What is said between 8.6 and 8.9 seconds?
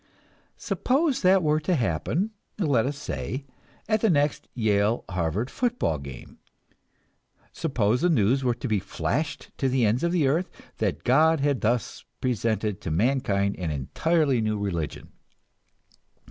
be